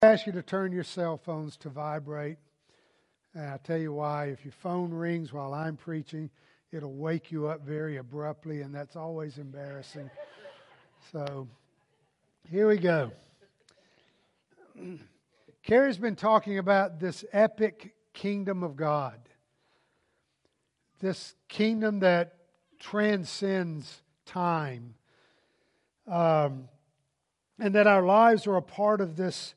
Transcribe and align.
I 0.00 0.12
ask 0.12 0.26
you 0.28 0.32
to 0.34 0.42
turn 0.42 0.70
your 0.70 0.84
cell 0.84 1.16
phones 1.16 1.56
to 1.56 1.70
vibrate. 1.70 2.38
And 3.34 3.48
I'll 3.48 3.58
tell 3.58 3.78
you 3.78 3.92
why. 3.92 4.26
If 4.26 4.44
your 4.44 4.52
phone 4.52 4.94
rings 4.94 5.32
while 5.32 5.52
I'm 5.52 5.76
preaching, 5.76 6.30
it'll 6.70 6.94
wake 6.94 7.32
you 7.32 7.48
up 7.48 7.62
very 7.62 7.96
abruptly, 7.96 8.62
and 8.62 8.72
that's 8.72 8.94
always 8.94 9.38
embarrassing. 9.38 10.08
so 11.10 11.48
here 12.48 12.68
we 12.68 12.78
go. 12.78 13.10
Carrie's 15.64 15.98
been 15.98 16.14
talking 16.14 16.58
about 16.58 17.00
this 17.00 17.24
epic 17.32 17.96
kingdom 18.14 18.62
of 18.62 18.76
God, 18.76 19.18
this 21.00 21.34
kingdom 21.48 21.98
that 22.00 22.36
transcends 22.78 24.00
time, 24.26 24.94
um, 26.06 26.68
and 27.58 27.74
that 27.74 27.88
our 27.88 28.04
lives 28.04 28.46
are 28.46 28.54
a 28.54 28.62
part 28.62 29.00
of 29.00 29.16
this 29.16 29.54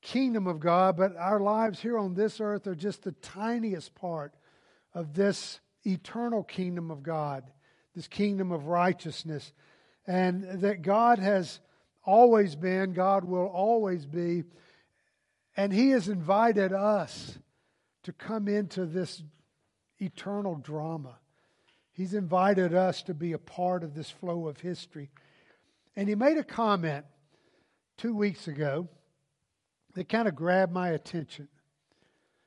kingdom 0.00 0.46
of 0.46 0.60
God, 0.60 0.96
but 0.96 1.16
our 1.16 1.40
lives 1.40 1.80
here 1.80 1.98
on 1.98 2.14
this 2.14 2.40
earth 2.40 2.66
are 2.66 2.74
just 2.74 3.02
the 3.02 3.12
tiniest 3.12 3.94
part 3.94 4.34
of 4.94 5.14
this 5.14 5.60
eternal 5.84 6.42
kingdom 6.42 6.90
of 6.90 7.02
God, 7.02 7.44
this 7.94 8.08
kingdom 8.08 8.52
of 8.52 8.66
righteousness, 8.66 9.52
and 10.06 10.60
that 10.60 10.82
God 10.82 11.18
has 11.18 11.60
always 12.04 12.54
been, 12.54 12.92
God 12.92 13.24
will 13.24 13.46
always 13.46 14.06
be, 14.06 14.44
and 15.56 15.72
He 15.72 15.90
has 15.90 16.08
invited 16.08 16.72
us 16.72 17.38
to 18.04 18.12
come 18.12 18.48
into 18.48 18.86
this 18.86 19.22
eternal 19.98 20.54
drama. 20.56 21.18
He's 21.92 22.14
invited 22.14 22.74
us 22.74 23.02
to 23.02 23.14
be 23.14 23.32
a 23.32 23.38
part 23.38 23.82
of 23.82 23.94
this 23.94 24.08
flow 24.08 24.46
of 24.46 24.60
history. 24.60 25.10
And 25.96 26.08
He 26.08 26.14
made 26.14 26.38
a 26.38 26.44
comment 26.44 27.04
two 27.96 28.14
weeks 28.14 28.46
ago 28.46 28.88
that 29.98 30.08
kind 30.08 30.28
of 30.28 30.36
grabbed 30.36 30.72
my 30.72 30.90
attention. 30.90 31.48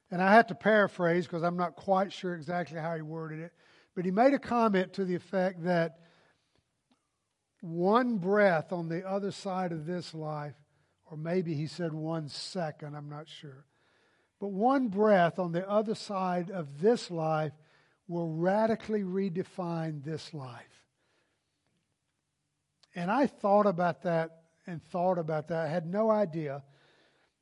And 0.10 0.22
I 0.22 0.36
have 0.36 0.48
to 0.48 0.56
paraphrase 0.56 1.28
because 1.28 1.44
I'm 1.44 1.58
not 1.58 1.76
quite 1.76 2.14
sure 2.14 2.34
exactly 2.34 2.80
how 2.80 2.96
he 2.96 3.02
worded 3.02 3.40
it. 3.40 3.52
But 3.94 4.06
he 4.06 4.12
made 4.12 4.34
a 4.34 4.40
comment 4.40 4.94
to 4.94 5.04
the 5.04 5.16
effect 5.16 5.66
that 5.66 6.00
one 7.60 8.20
breath 8.20 8.72
on 8.72 8.88
the 8.88 9.06
other 9.06 9.32
side 9.32 9.74
of 9.74 9.86
this 9.86 10.14
life, 10.14 10.56
or 11.10 11.18
maybe 11.18 11.54
he 11.54 11.68
said 11.68 11.92
one 11.92 12.30
second, 12.30 12.96
I'm 12.96 13.10
not 13.10 13.28
sure. 13.28 13.66
But 14.40 14.54
one 14.54 14.88
breath 14.88 15.38
on 15.38 15.52
the 15.52 15.70
other 15.70 15.94
side 15.94 16.52
of 16.52 16.80
this 16.80 17.12
life 17.12 17.52
will 18.08 18.30
radically 18.30 19.02
redefine 19.02 20.06
this 20.06 20.34
life. 20.34 20.86
And 22.96 23.12
I 23.12 23.28
thought 23.28 23.66
about 23.66 24.04
that 24.04 24.44
and 24.66 24.82
thought 24.82 25.18
about 25.18 25.50
that. 25.50 25.66
I 25.66 25.70
had 25.70 25.86
no 25.86 26.10
idea 26.10 26.64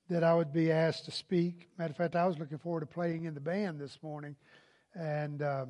that 0.09 0.23
I 0.23 0.33
would 0.33 0.51
be 0.51 0.71
asked 0.71 1.05
to 1.05 1.11
speak. 1.11 1.69
Matter 1.77 1.91
of 1.91 1.97
fact, 1.97 2.15
I 2.15 2.25
was 2.25 2.39
looking 2.39 2.57
forward 2.57 2.79
to 2.81 2.87
playing 2.87 3.25
in 3.25 3.35
the 3.35 3.39
band 3.39 3.79
this 3.79 3.97
morning, 4.01 4.35
and 4.95 5.41
um, 5.43 5.69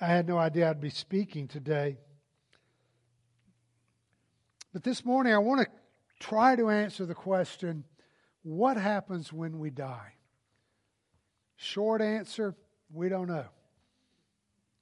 I 0.00 0.06
had 0.06 0.28
no 0.28 0.36
idea 0.36 0.68
I'd 0.68 0.80
be 0.80 0.90
speaking 0.90 1.48
today. 1.48 1.96
But 4.72 4.84
this 4.84 5.04
morning, 5.04 5.32
I 5.32 5.38
want 5.38 5.62
to 5.62 5.66
try 6.20 6.56
to 6.56 6.68
answer 6.68 7.06
the 7.06 7.14
question 7.14 7.84
what 8.42 8.76
happens 8.76 9.32
when 9.32 9.58
we 9.58 9.70
die? 9.70 10.12
Short 11.56 12.00
answer 12.00 12.54
we 12.92 13.08
don't 13.08 13.28
know. 13.28 13.46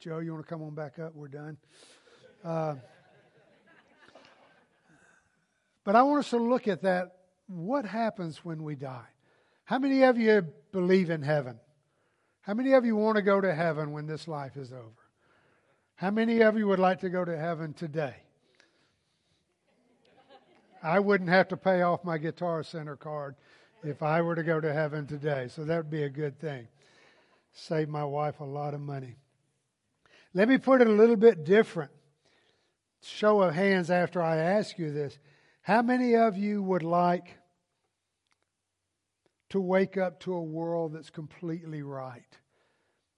Joe, 0.01 0.19
you 0.19 0.33
want 0.33 0.45
to 0.45 0.49
come 0.49 0.63
on 0.63 0.75
back 0.75 0.99
up? 0.99 1.15
We're 1.15 1.29
done. 1.29 1.57
Uh, 2.45 2.77
but 5.85 5.97
I 5.97 6.03
want 6.03 6.21
us 6.21 6.31
to 6.31 6.37
look 6.37 6.69
at 6.69 6.83
that 6.83 7.18
what 7.49 7.85
happens 7.85 8.45
when 8.45 8.63
we 8.63 8.77
die? 8.77 9.09
How 9.65 9.79
many 9.79 10.03
of 10.03 10.17
you 10.17 10.47
believe 10.73 11.11
in 11.11 11.23
heaven? 11.23 11.59
How 12.43 12.55
many 12.55 12.73
of 12.73 12.85
you 12.85 12.97
want 12.97 13.17
to 13.17 13.23
go 13.23 13.41
to 13.41 13.55
heaven 13.55 13.93
when 13.93 14.07
this 14.07 14.29
life 14.29 14.57
is 14.57 14.73
over? 14.73 15.09
How 15.97 16.11
many 16.11 16.41
of 16.43 16.57
you 16.57 16.69
would 16.69 16.79
like 16.79 17.01
to 17.01 17.11
go 17.11 17.25
to 17.25 17.37
heaven 17.37 17.75
today? 17.75 18.15
I 20.83 21.01
wouldn't 21.01 21.31
have 21.31 21.49
to 21.49 21.57
pay 21.57 21.83
off 21.83 22.05
my 22.05 22.19
Guitar 22.19 22.63
Center 22.63 22.97
card 22.97 23.35
if 23.83 24.03
I 24.03 24.23
were 24.23 24.35
to 24.35 24.43
go 24.43 24.61
to 24.61 24.73
heaven 24.73 25.07
today, 25.07 25.49
so 25.49 25.65
that 25.65 25.77
would 25.77 25.91
be 25.91 26.05
a 26.05 26.09
good 26.09 26.39
thing. 26.39 26.69
Save 27.53 27.89
my 27.89 28.05
wife 28.05 28.41
a 28.41 28.45
lot 28.45 28.75
of 28.75 28.81
money. 28.81 29.17
Let 30.35 30.49
me 30.49 30.59
put 30.59 30.81
it 30.81 30.87
a 30.87 30.93
little 30.93 31.17
bit 31.17 31.45
different. 31.45 31.91
Show 33.03 33.43
of 33.43 33.55
hands 33.55 33.91
after 33.91 34.23
I 34.23 34.37
ask 34.37 34.79
you 34.79 34.93
this. 34.93 35.19
How 35.63 35.83
many 35.83 36.15
of 36.15 36.37
you 36.37 36.63
would 36.63 36.83
like 36.83 37.38
to 39.51 39.61
wake 39.61 39.97
up 39.97 40.21
to 40.21 40.35
a 40.35 40.43
world 40.43 40.93
that's 40.93 41.11
completely 41.11 41.83
right? 41.83 42.37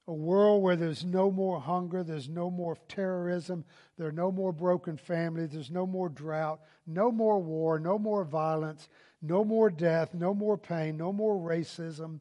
A 0.07 0.13
world 0.13 0.63
where 0.63 0.77
there's 0.77 1.05
no 1.05 1.31
more 1.31 1.61
hunger, 1.61 2.03
there's 2.03 2.29
no 2.29 2.51
more 2.51 2.77
terrorism, 2.89 3.65
there 3.97 4.09
are 4.09 4.13
no 4.13 4.33
more 4.33 4.53
broken 4.53 4.97
families, 4.97 5.51
there's 5.53 5.71
no 5.71 5.87
more 5.87 6.09
drought, 6.09 6.61
no 6.87 7.13
more 7.13 7.41
war, 7.41 7.79
no 7.79 7.99
more 7.99 8.25
violence, 8.25 8.89
no 9.23 9.45
more 9.45 9.71
death, 9.71 10.15
no 10.15 10.35
more 10.35 10.59
pain, 10.59 10.97
no 10.97 11.13
more 11.13 11.37
racism, 11.37 12.21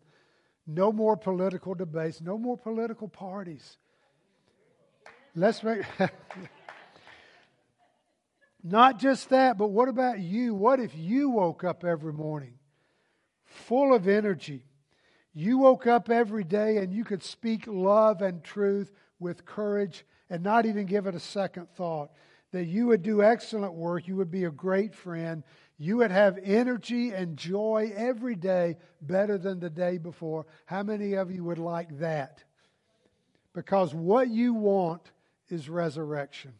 no 0.68 0.92
more 0.92 1.18
political 1.18 1.74
debates, 1.74 2.22
no 2.22 2.38
more 2.38 2.58
political 2.58 3.08
parties. 3.08 3.78
Let's 5.36 5.64
make. 5.64 5.84
Not 8.64 9.00
just 9.00 9.30
that, 9.30 9.58
but 9.58 9.70
what 9.70 9.88
about 9.88 10.20
you? 10.20 10.54
What 10.54 10.80
if 10.80 10.96
you 10.96 11.30
woke 11.30 11.64
up 11.64 11.86
every 11.86 12.14
morning 12.14 12.59
full 13.50 13.94
of 13.94 14.08
energy? 14.08 14.64
You 15.34 15.60
woke 15.60 15.88
up 15.88 16.10
every 16.10 16.44
day 16.44 16.78
and 16.78 16.94
you 16.94 17.04
could 17.04 17.24
speak 17.24 17.66
love 17.68 18.22
and 18.22 18.44
truth 18.44 18.92
with 19.20 19.46
courage 19.46 20.06
and 20.30 20.44
not 20.44 20.66
even 20.66 20.86
give 20.86 21.08
it 21.08 21.16
a 21.16 21.20
second 21.20 21.70
thought. 21.76 22.12
That 22.52 22.66
you 22.66 22.88
would 22.88 23.04
do 23.04 23.22
excellent 23.22 23.74
work, 23.74 24.08
you 24.08 24.16
would 24.16 24.32
be 24.32 24.46
a 24.46 24.52
great 24.52 24.96
friend, 24.96 25.44
you 25.78 25.98
would 25.98 26.12
have 26.12 26.40
energy 26.44 27.12
and 27.12 27.38
joy 27.38 27.92
every 27.96 28.36
day 28.36 28.78
better 29.02 29.38
than 29.38 29.60
the 29.60 29.70
day 29.70 29.98
before. 29.98 30.46
How 30.66 30.84
many 30.84 31.14
of 31.14 31.32
you 31.32 31.44
would 31.44 31.60
like 31.60 32.00
that? 32.00 32.44
Because 33.54 33.94
what 33.94 34.30
you 34.30 34.54
want 34.54 35.12
is 35.48 35.70
resurrection. 35.70 36.54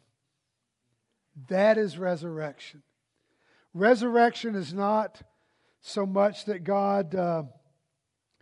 That 1.48 1.76
is 1.76 1.98
resurrection. 1.98 2.82
Resurrection 3.74 4.54
is 4.54 4.72
not 4.72 5.22
so 5.80 6.06
much 6.06 6.44
that 6.44 6.64
God 6.64 7.14
uh, 7.14 7.44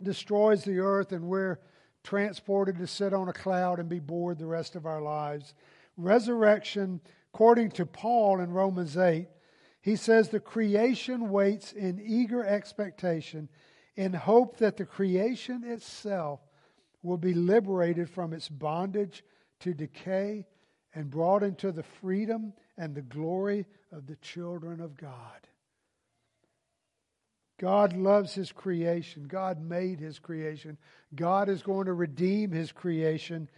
destroys 0.03 0.63
the 0.63 0.79
earth 0.79 1.11
and 1.11 1.25
we're 1.25 1.59
transported 2.03 2.77
to 2.77 2.87
sit 2.87 3.13
on 3.13 3.29
a 3.29 3.33
cloud 3.33 3.79
and 3.79 3.89
be 3.89 3.99
bored 3.99 4.37
the 4.37 4.45
rest 4.45 4.75
of 4.75 4.85
our 4.85 5.01
lives. 5.01 5.53
Resurrection, 5.97 7.01
according 7.33 7.71
to 7.71 7.85
Paul 7.85 8.39
in 8.39 8.51
Romans 8.51 8.97
8, 8.97 9.27
he 9.81 9.95
says 9.95 10.29
the 10.29 10.39
creation 10.39 11.29
waits 11.29 11.71
in 11.71 12.01
eager 12.03 12.45
expectation 12.45 13.49
in 13.95 14.13
hope 14.13 14.57
that 14.57 14.77
the 14.77 14.85
creation 14.85 15.63
itself 15.63 16.39
will 17.01 17.17
be 17.17 17.33
liberated 17.33 18.09
from 18.09 18.33
its 18.33 18.49
bondage 18.49 19.23
to 19.59 19.73
decay 19.73 20.45
and 20.93 21.09
brought 21.09 21.43
into 21.43 21.71
the 21.71 21.83
freedom 21.83 22.53
and 22.77 22.95
the 22.95 23.01
glory 23.01 23.65
of 23.91 24.07
the 24.07 24.15
children 24.17 24.81
of 24.81 24.97
God. 24.97 25.47
God 27.59 27.95
loves 27.95 28.33
His 28.33 28.51
creation. 28.51 29.25
God 29.27 29.61
made 29.61 29.99
His 29.99 30.17
creation. 30.17 30.77
God 31.15 31.49
is 31.49 31.61
going 31.61 31.85
to 31.85 31.93
redeem 31.93 32.51
His 32.51 32.71
creation 32.71 33.49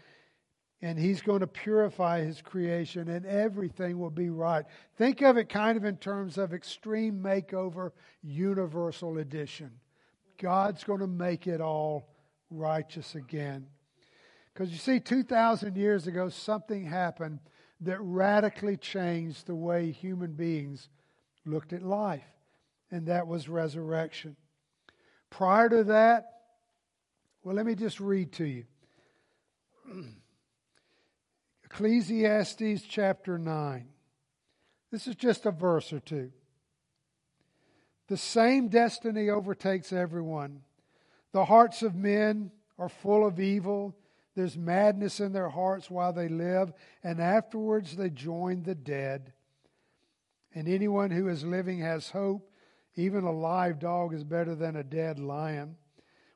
and 0.81 0.97
He's 0.97 1.21
going 1.21 1.41
to 1.41 1.47
purify 1.47 2.23
His 2.23 2.41
creation 2.41 3.07
and 3.07 3.25
everything 3.25 3.99
will 3.99 4.09
be 4.09 4.29
right. 4.29 4.65
Think 4.97 5.21
of 5.21 5.37
it 5.37 5.47
kind 5.47 5.77
of 5.77 5.85
in 5.85 5.97
terms 5.97 6.37
of 6.37 6.53
extreme 6.53 7.21
makeover, 7.21 7.91
universal 8.23 9.19
edition. 9.19 9.71
God's 10.39 10.83
going 10.83 11.01
to 11.01 11.07
make 11.07 11.45
it 11.45 11.61
all 11.61 12.09
righteous 12.49 13.13
again. 13.13 13.67
Because 14.53 14.71
you 14.71 14.77
see, 14.77 14.99
2,000 14.99 15.77
years 15.77 16.07
ago, 16.07 16.29
something 16.29 16.83
happened 16.83 17.39
that 17.81 17.99
radically 18.01 18.77
changed 18.77 19.45
the 19.45 19.55
way 19.55 19.91
human 19.91 20.33
beings 20.33 20.89
looked 21.45 21.73
at 21.73 21.83
life, 21.83 22.23
and 22.91 23.07
that 23.07 23.27
was 23.27 23.49
resurrection. 23.49 24.35
Prior 25.29 25.69
to 25.69 25.83
that, 25.85 26.25
well, 27.43 27.55
let 27.55 27.65
me 27.65 27.75
just 27.75 27.99
read 27.99 28.31
to 28.33 28.45
you 28.45 28.65
Ecclesiastes 31.65 32.83
chapter 32.83 33.37
9. 33.37 33.87
This 34.91 35.07
is 35.07 35.15
just 35.15 35.45
a 35.45 35.51
verse 35.51 35.93
or 35.93 36.01
two. 36.01 36.31
The 38.07 38.17
same 38.17 38.67
destiny 38.67 39.29
overtakes 39.29 39.93
everyone. 39.93 40.61
The 41.31 41.45
hearts 41.45 41.81
of 41.81 41.95
men 41.95 42.51
are 42.77 42.89
full 42.89 43.25
of 43.25 43.39
evil 43.39 43.95
there's 44.35 44.57
madness 44.57 45.19
in 45.19 45.33
their 45.33 45.49
hearts 45.49 45.91
while 45.91 46.13
they 46.13 46.29
live, 46.29 46.71
and 47.03 47.19
afterwards 47.19 47.95
they 47.95 48.09
join 48.09 48.63
the 48.63 48.75
dead. 48.75 49.33
and 50.53 50.67
anyone 50.67 51.11
who 51.11 51.29
is 51.29 51.45
living 51.45 51.79
has 51.79 52.09
hope. 52.09 52.50
Even 52.95 53.23
a 53.23 53.31
live 53.31 53.79
dog 53.79 54.13
is 54.13 54.23
better 54.23 54.55
than 54.55 54.75
a 54.75 54.83
dead 54.83 55.19
lion. 55.19 55.75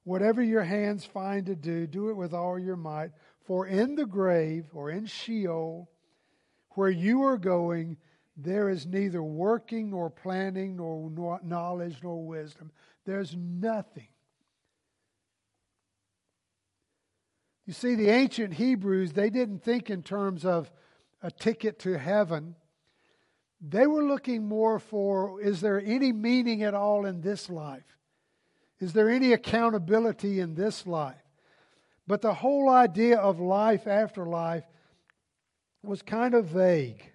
Whatever 0.03 0.41
your 0.41 0.63
hands 0.63 1.03
find 1.03 1.45
to 1.47 1.55
do, 1.55 1.87
do 1.87 2.09
it 2.09 2.15
with 2.15 2.33
all 2.33 2.57
your 2.57 2.75
might. 2.75 3.11
For 3.45 3.67
in 3.67 3.95
the 3.95 4.05
grave, 4.05 4.65
or 4.73 4.89
in 4.89 5.05
Sheol, 5.05 5.89
where 6.71 6.89
you 6.89 7.23
are 7.23 7.37
going, 7.37 7.97
there 8.37 8.69
is 8.69 8.85
neither 8.85 9.23
working 9.23 9.91
nor 9.91 10.09
planning 10.09 10.77
nor 10.77 11.39
knowledge 11.43 11.97
nor 12.03 12.25
wisdom. 12.25 12.71
There's 13.05 13.35
nothing. 13.35 14.07
You 17.65 17.73
see, 17.73 17.95
the 17.95 18.09
ancient 18.09 18.53
Hebrews, 18.53 19.13
they 19.13 19.29
didn't 19.29 19.63
think 19.63 19.89
in 19.89 20.03
terms 20.03 20.45
of 20.45 20.71
a 21.23 21.31
ticket 21.31 21.79
to 21.79 21.97
heaven. 21.97 22.55
They 23.67 23.87
were 23.87 24.03
looking 24.03 24.47
more 24.47 24.77
for 24.79 25.41
is 25.41 25.61
there 25.61 25.81
any 25.83 26.11
meaning 26.11 26.61
at 26.61 26.75
all 26.75 27.05
in 27.05 27.21
this 27.21 27.49
life? 27.49 27.97
Is 28.79 28.93
there 28.93 29.09
any 29.09 29.33
accountability 29.33 30.39
in 30.39 30.53
this 30.53 30.85
life? 30.85 31.15
But 32.05 32.21
the 32.21 32.33
whole 32.33 32.69
idea 32.69 33.17
of 33.17 33.39
life 33.39 33.87
after 33.87 34.25
life 34.25 34.65
was 35.81 36.03
kind 36.03 36.35
of 36.35 36.45
vague. 36.45 37.11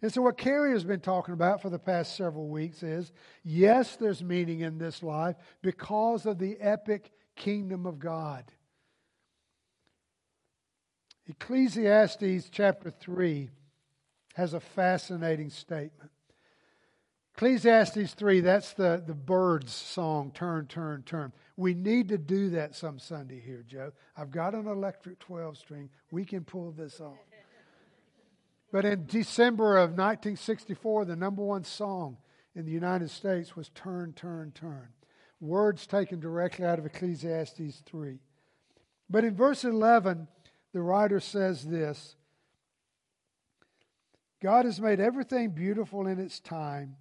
And 0.00 0.12
so, 0.12 0.22
what 0.22 0.38
Carrie 0.38 0.72
has 0.72 0.84
been 0.84 1.00
talking 1.00 1.34
about 1.34 1.60
for 1.60 1.70
the 1.70 1.78
past 1.78 2.16
several 2.16 2.48
weeks 2.48 2.84
is 2.84 3.10
yes, 3.42 3.96
there's 3.96 4.22
meaning 4.22 4.60
in 4.60 4.78
this 4.78 5.02
life 5.02 5.34
because 5.62 6.26
of 6.26 6.38
the 6.38 6.56
epic 6.60 7.10
kingdom 7.34 7.86
of 7.86 7.98
God. 7.98 8.44
Ecclesiastes 11.26 12.48
chapter 12.50 12.90
3 12.90 13.50
has 14.36 14.52
a 14.52 14.60
fascinating 14.60 15.48
statement. 15.48 16.10
Ecclesiastes 17.34 18.12
3, 18.12 18.40
that's 18.40 18.74
the, 18.74 19.02
the 19.06 19.14
Byrds 19.14 19.72
song, 19.72 20.30
turn, 20.34 20.66
turn, 20.66 21.02
turn. 21.04 21.32
We 21.56 21.72
need 21.72 22.10
to 22.10 22.18
do 22.18 22.50
that 22.50 22.74
some 22.74 22.98
Sunday 22.98 23.40
here, 23.40 23.64
Joe. 23.66 23.92
I've 24.14 24.30
got 24.30 24.54
an 24.54 24.66
electric 24.66 25.20
12 25.20 25.56
string. 25.56 25.88
We 26.10 26.26
can 26.26 26.44
pull 26.44 26.70
this 26.72 27.00
off. 27.00 27.16
But 28.72 28.84
in 28.84 29.06
December 29.06 29.76
of 29.76 29.90
1964, 29.90 31.04
the 31.06 31.16
number 31.16 31.42
one 31.42 31.62
song 31.62 32.18
in 32.54 32.66
the 32.66 32.72
United 32.72 33.10
States 33.10 33.56
was 33.56 33.70
Turn, 33.70 34.12
Turn, 34.12 34.50
Turn. 34.52 34.88
Words 35.40 35.86
taken 35.86 36.18
directly 36.18 36.66
out 36.66 36.78
of 36.78 36.84
Ecclesiastes 36.84 37.82
3. 37.86 38.18
But 39.08 39.24
in 39.24 39.34
verse 39.34 39.64
11, 39.64 40.26
the 40.74 40.82
writer 40.82 41.20
says 41.20 41.64
this 41.64 42.16
God 44.46 44.64
has 44.64 44.80
made 44.80 45.00
everything 45.00 45.50
beautiful 45.50 46.06
in 46.06 46.20
its 46.20 46.38
time. 46.38 46.94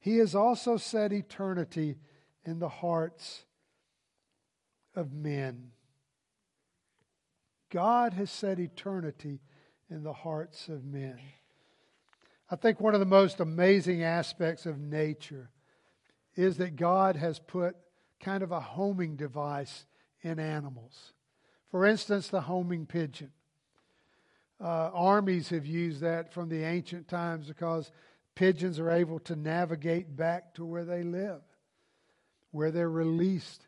He 0.00 0.18
has 0.18 0.34
also 0.34 0.76
set 0.76 1.14
eternity 1.14 1.96
in 2.44 2.58
the 2.58 2.68
hearts 2.68 3.44
of 4.94 5.10
men. 5.10 5.70
God 7.70 8.12
has 8.12 8.30
set 8.30 8.58
eternity 8.60 9.40
in 9.88 10.02
the 10.02 10.12
hearts 10.12 10.68
of 10.68 10.84
men. 10.84 11.18
I 12.50 12.56
think 12.56 12.82
one 12.82 12.92
of 12.92 13.00
the 13.00 13.06
most 13.06 13.40
amazing 13.40 14.02
aspects 14.02 14.66
of 14.66 14.78
nature 14.78 15.48
is 16.36 16.58
that 16.58 16.76
God 16.76 17.16
has 17.16 17.38
put 17.38 17.76
kind 18.20 18.42
of 18.42 18.52
a 18.52 18.60
homing 18.60 19.16
device 19.16 19.86
in 20.20 20.38
animals. 20.38 21.14
For 21.70 21.86
instance, 21.86 22.28
the 22.28 22.42
homing 22.42 22.84
pigeon. 22.84 23.30
Uh, 24.60 24.90
armies 24.94 25.48
have 25.48 25.66
used 25.66 26.00
that 26.00 26.32
from 26.32 26.48
the 26.48 26.62
ancient 26.62 27.08
times 27.08 27.46
because 27.46 27.90
pigeons 28.34 28.78
are 28.78 28.90
able 28.90 29.18
to 29.20 29.36
navigate 29.36 30.16
back 30.16 30.54
to 30.54 30.64
where 30.64 30.84
they 30.84 31.02
live, 31.02 31.40
where 32.50 32.70
they're 32.70 32.90
released. 32.90 33.66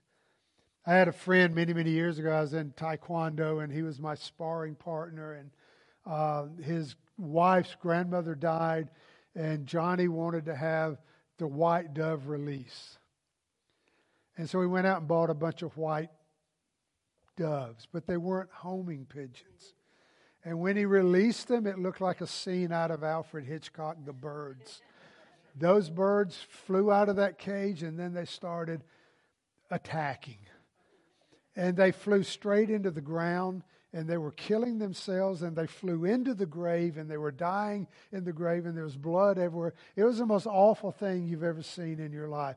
I 0.87 0.95
had 0.95 1.09
a 1.09 1.13
friend 1.13 1.55
many, 1.55 1.75
many 1.75 1.91
years 1.91 2.19
ago. 2.19 2.31
I 2.31 2.41
was 2.41 2.55
in 2.55 2.73
Taekwondo, 2.73 3.63
and 3.63 3.73
he 3.73 3.83
was 3.83 3.99
my 3.99 4.15
sparring 4.15 4.77
partner. 4.77 5.33
And 5.33 5.51
uh, 6.07 6.47
his 6.63 6.95
wife's 7.19 7.77
grandmother 7.81 8.35
died, 8.35 8.91
and 9.35 9.67
Johnny 9.67 10.07
wanted 10.07 10.45
to 10.47 10.55
have 10.55 10.99
the 11.39 11.47
white 11.47 11.93
dove 11.95 12.29
release. 12.29 12.99
And 14.39 14.49
so 14.49 14.61
he 14.61 14.67
went 14.67 14.87
out 14.87 14.99
and 14.99 15.09
bought 15.09 15.31
a 15.31 15.35
bunch 15.35 15.63
of 15.63 15.77
white 15.77 16.11
doves, 17.37 17.89
but 17.93 18.07
they 18.07 18.17
weren't 18.17 18.51
homing 18.53 19.07
pigeons. 19.07 19.75
And 20.47 20.61
when 20.61 20.77
he 20.77 20.85
released 20.85 21.49
them, 21.49 21.67
it 21.67 21.77
looked 21.77 22.01
like 22.01 22.21
a 22.21 22.27
scene 22.27 22.71
out 22.71 22.93
of 22.93 23.03
Alfred 23.03 23.45
Hitchcock, 23.45 23.97
The 24.07 24.13
Birds. 24.13 24.81
Those 25.59 25.91
birds 25.91 26.39
flew 26.49 26.93
out 26.93 27.09
of 27.09 27.17
that 27.17 27.37
cage 27.37 27.83
and 27.83 27.99
then 27.99 28.15
they 28.15 28.27
started 28.27 28.85
attacking. 29.73 30.39
And 31.57 31.77
they 31.77 31.91
flew 31.91 32.23
straight 32.23 32.71
into 32.71 32.93
the 32.93 33.01
ground 33.01 33.65
and 33.93 34.09
they 34.09 34.19
were 34.19 34.31
killing 34.31 34.79
themselves 34.79 35.43
and 35.43 35.57
they 35.57 35.67
flew 35.67 36.05
into 36.05 36.33
the 36.33 36.47
grave 36.47 36.97
and 36.97 37.11
they 37.11 37.17
were 37.17 37.33
dying 37.33 37.89
in 38.13 38.23
the 38.23 38.33
grave 38.33 38.67
and 38.67 38.77
there 38.77 38.85
was 38.85 38.97
blood 38.97 39.39
everywhere. 39.39 39.75
It 39.97 40.05
was 40.05 40.19
the 40.19 40.27
most 40.27 40.47
awful 40.47 40.93
thing 40.93 41.27
you've 41.27 41.43
ever 41.43 41.63
seen 41.63 41.99
in 41.99 42.13
your 42.13 42.29
life. 42.29 42.55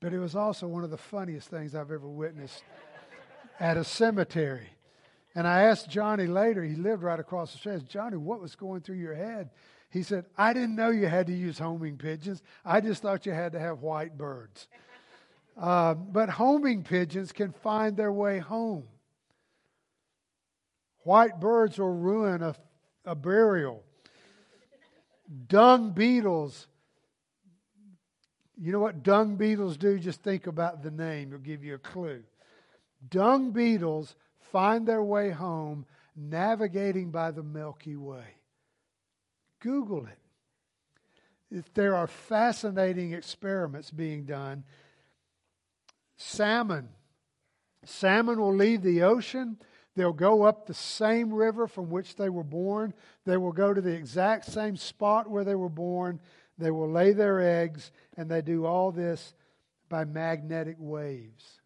But 0.00 0.12
it 0.12 0.18
was 0.18 0.36
also 0.36 0.66
one 0.66 0.84
of 0.84 0.90
the 0.90 0.98
funniest 0.98 1.48
things 1.48 1.74
I've 1.74 1.90
ever 1.90 2.06
witnessed 2.06 2.64
at 3.58 3.78
a 3.78 3.84
cemetery. 3.84 4.68
And 5.34 5.46
I 5.46 5.62
asked 5.62 5.88
Johnny 5.88 6.26
later, 6.26 6.62
he 6.64 6.74
lived 6.74 7.02
right 7.02 7.20
across 7.20 7.52
the 7.52 7.58
street. 7.58 7.72
I 7.72 7.78
said, 7.78 7.88
Johnny, 7.88 8.16
what 8.16 8.40
was 8.40 8.56
going 8.56 8.80
through 8.80 8.96
your 8.96 9.14
head? 9.14 9.50
He 9.90 10.02
said, 10.02 10.24
I 10.36 10.52
didn't 10.52 10.76
know 10.76 10.90
you 10.90 11.06
had 11.06 11.26
to 11.28 11.34
use 11.34 11.58
homing 11.58 11.96
pigeons. 11.96 12.42
I 12.64 12.80
just 12.80 13.02
thought 13.02 13.26
you 13.26 13.32
had 13.32 13.52
to 13.52 13.60
have 13.60 13.80
white 13.80 14.16
birds. 14.16 14.68
Uh, 15.60 15.92
but 15.92 16.30
homing 16.30 16.82
pigeons 16.84 17.32
can 17.32 17.52
find 17.52 17.94
their 17.94 18.12
way 18.12 18.38
home. 18.38 18.84
White 21.02 21.38
birds 21.38 21.78
will 21.78 21.92
ruin 21.92 22.42
a, 22.42 22.54
a 23.04 23.14
burial. 23.14 23.82
Dung 25.48 25.90
beetles. 25.90 26.66
You 28.56 28.72
know 28.72 28.78
what 28.78 29.02
dung 29.02 29.36
beetles 29.36 29.76
do? 29.76 29.98
Just 29.98 30.22
think 30.22 30.46
about 30.46 30.82
the 30.82 30.90
name, 30.90 31.28
it'll 31.28 31.40
give 31.40 31.62
you 31.62 31.74
a 31.74 31.78
clue. 31.78 32.22
Dung 33.10 33.50
beetles 33.50 34.14
find 34.52 34.86
their 34.86 35.02
way 35.02 35.30
home 35.30 35.86
navigating 36.16 37.10
by 37.10 37.30
the 37.30 37.42
Milky 37.42 37.96
Way. 37.96 38.24
Google 39.60 40.06
it. 40.06 41.64
There 41.74 41.96
are 41.96 42.06
fascinating 42.06 43.12
experiments 43.12 43.90
being 43.90 44.24
done. 44.24 44.64
Salmon. 46.16 46.88
Salmon 47.84 48.40
will 48.40 48.54
leave 48.54 48.82
the 48.82 49.02
ocean. 49.02 49.58
They'll 49.96 50.12
go 50.12 50.44
up 50.44 50.66
the 50.66 50.74
same 50.74 51.32
river 51.32 51.66
from 51.66 51.90
which 51.90 52.16
they 52.16 52.28
were 52.28 52.44
born. 52.44 52.94
They 53.26 53.36
will 53.36 53.52
go 53.52 53.74
to 53.74 53.80
the 53.80 53.92
exact 53.92 54.46
same 54.46 54.76
spot 54.76 55.28
where 55.28 55.44
they 55.44 55.56
were 55.56 55.68
born. 55.68 56.20
They 56.56 56.70
will 56.70 56.90
lay 56.90 57.12
their 57.12 57.40
eggs, 57.40 57.90
and 58.16 58.30
they 58.30 58.42
do 58.42 58.66
all 58.66 58.92
this 58.92 59.34
by 59.88 60.04
magnetic 60.04 60.76
waves 60.78 61.59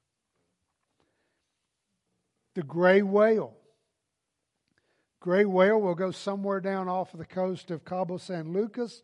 the 2.55 2.63
gray 2.63 3.03
whale. 3.03 3.57
Gray 5.21 5.45
whale 5.45 5.81
will 5.81 5.95
go 5.95 6.11
somewhere 6.11 6.61
down 6.61 6.89
off 6.89 7.15
of 7.15 7.19
the 7.19 7.25
coast 7.25 7.71
of 7.71 7.85
Cabo 7.85 8.17
San 8.19 8.53
Lucas. 8.53 9.03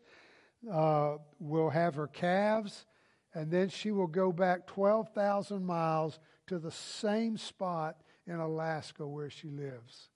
Uh, 0.70 1.16
will 1.38 1.70
have 1.70 1.94
her 1.94 2.06
calves, 2.06 2.84
and 3.32 3.50
then 3.50 3.70
she 3.70 3.90
will 3.90 4.06
go 4.06 4.30
back 4.30 4.66
12,000 4.66 5.64
miles 5.64 6.18
to 6.48 6.58
the 6.58 6.70
same 6.70 7.38
spot 7.38 7.96
in 8.26 8.34
Alaska 8.34 9.06
where 9.06 9.30
she 9.30 9.48
lives. 9.48 10.10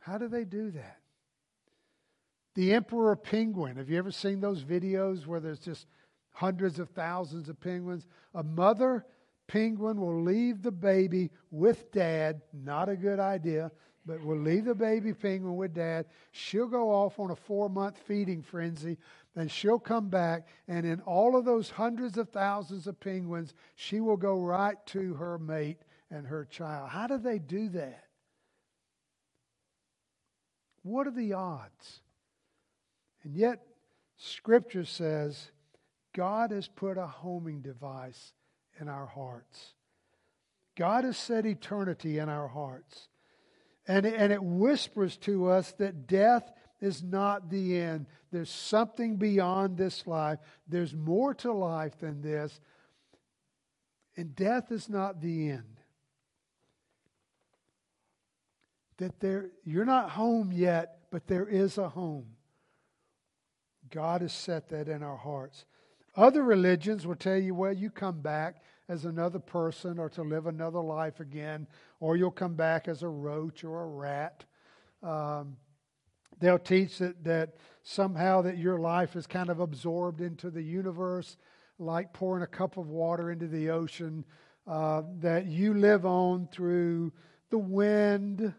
How 0.00 0.16
do 0.16 0.28
they 0.28 0.44
do 0.44 0.70
that? 0.70 0.98
The 2.54 2.72
emperor 2.72 3.16
penguin. 3.16 3.76
Have 3.76 3.90
you 3.90 3.98
ever 3.98 4.12
seen 4.12 4.40
those 4.40 4.62
videos 4.62 5.26
where 5.26 5.40
there's 5.40 5.58
just 5.58 5.86
hundreds 6.30 6.78
of 6.78 6.90
thousands 6.90 7.48
of 7.48 7.60
penguins? 7.60 8.06
A 8.32 8.44
mother 8.44 9.04
penguin 9.48 10.00
will 10.00 10.22
leave 10.22 10.62
the 10.62 10.72
baby 10.72 11.30
with 11.50 11.90
dad. 11.92 12.42
Not 12.52 12.88
a 12.88 12.96
good 12.96 13.20
idea, 13.20 13.70
but 14.04 14.22
we'll 14.22 14.38
leave 14.38 14.64
the 14.64 14.74
baby 14.74 15.12
penguin 15.12 15.56
with 15.56 15.74
dad. 15.74 16.06
She'll 16.32 16.68
go 16.68 16.90
off 16.90 17.18
on 17.18 17.30
a 17.30 17.36
four 17.36 17.68
month 17.68 17.98
feeding 18.06 18.42
frenzy. 18.42 18.98
Then 19.34 19.48
she'll 19.48 19.78
come 19.78 20.08
back, 20.08 20.48
and 20.66 20.86
in 20.86 21.00
all 21.02 21.36
of 21.36 21.44
those 21.44 21.68
hundreds 21.68 22.16
of 22.16 22.30
thousands 22.30 22.86
of 22.86 22.98
penguins, 22.98 23.52
she 23.74 24.00
will 24.00 24.16
go 24.16 24.40
right 24.40 24.76
to 24.86 25.14
her 25.14 25.38
mate 25.38 25.78
and 26.10 26.26
her 26.26 26.46
child. 26.46 26.88
How 26.88 27.06
do 27.06 27.18
they 27.18 27.38
do 27.38 27.68
that? 27.70 28.04
What 30.82 31.06
are 31.06 31.12
the 31.12 31.32
odds? 31.32 32.00
And 33.24 33.34
yet, 33.34 33.60
Scripture 34.16 34.84
says 34.84 35.50
God 36.14 36.52
has 36.52 36.68
put 36.68 36.96
a 36.96 37.06
homing 37.06 37.60
device 37.60 38.32
in 38.80 38.88
our 38.88 39.06
hearts. 39.06 39.74
God 40.76 41.04
has 41.04 41.16
set 41.16 41.46
eternity 41.46 42.18
in 42.18 42.28
our 42.28 42.48
hearts. 42.48 43.08
And, 43.88 44.04
and 44.04 44.32
it 44.32 44.42
whispers 44.42 45.16
to 45.18 45.48
us 45.50 45.72
that 45.78 46.06
death 46.06 46.52
is 46.80 47.02
not 47.02 47.50
the 47.50 47.78
end. 47.78 48.06
There's 48.30 48.50
something 48.50 49.16
beyond 49.16 49.76
this 49.76 50.06
life. 50.06 50.38
There's 50.68 50.94
more 50.94 51.34
to 51.34 51.52
life 51.52 51.98
than 51.98 52.20
this. 52.20 52.60
And 54.16 54.34
death 54.34 54.72
is 54.72 54.88
not 54.88 55.20
the 55.20 55.50
end. 55.50 55.80
That 58.98 59.20
there 59.20 59.50
you're 59.64 59.84
not 59.84 60.10
home 60.10 60.52
yet, 60.52 61.00
but 61.10 61.26
there 61.26 61.46
is 61.46 61.76
a 61.76 61.88
home. 61.88 62.26
God 63.90 64.22
has 64.22 64.32
set 64.32 64.70
that 64.70 64.88
in 64.88 65.02
our 65.02 65.16
hearts. 65.16 65.66
Other 66.16 66.42
religions 66.42 67.06
will 67.06 67.14
tell 67.14 67.36
you, 67.36 67.54
well, 67.54 67.74
you 67.74 67.90
come 67.90 68.20
back 68.20 68.62
as 68.88 69.04
another 69.04 69.38
person 69.38 69.98
or 69.98 70.08
to 70.10 70.22
live 70.22 70.46
another 70.46 70.80
life 70.80 71.20
again, 71.20 71.66
or 72.00 72.16
you'll 72.16 72.30
come 72.30 72.54
back 72.54 72.88
as 72.88 73.02
a 73.02 73.08
roach 73.08 73.64
or 73.64 73.82
a 73.82 73.86
rat. 73.86 74.44
Um, 75.02 75.56
they'll 76.40 76.58
teach 76.58 76.98
that, 76.98 77.22
that 77.24 77.56
somehow 77.82 78.42
that 78.42 78.56
your 78.56 78.78
life 78.78 79.14
is 79.14 79.26
kind 79.26 79.50
of 79.50 79.60
absorbed 79.60 80.22
into 80.22 80.50
the 80.50 80.62
universe, 80.62 81.36
like 81.78 82.14
pouring 82.14 82.42
a 82.42 82.46
cup 82.46 82.78
of 82.78 82.88
water 82.88 83.30
into 83.30 83.46
the 83.46 83.70
ocean, 83.70 84.24
uh, 84.66 85.02
that 85.20 85.46
you 85.46 85.74
live 85.74 86.06
on 86.06 86.48
through 86.50 87.12
the 87.50 87.58
wind 87.58 88.54